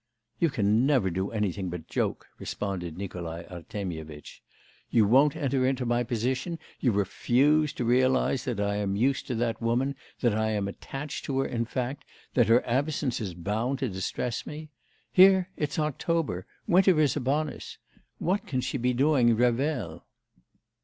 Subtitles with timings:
[0.39, 4.41] 'You can never do anything but joke,' responded Nikolai Artemyevitch.
[4.89, 9.35] 'You won't enter into my position, you refuse to realise that I am used to
[9.35, 12.03] that woman, that I am attached to her in fact,
[12.33, 14.69] that her absence is bound to distress me.
[15.11, 17.77] Here it's October, winter is upon us....
[18.17, 20.05] What can she be doing in Revel?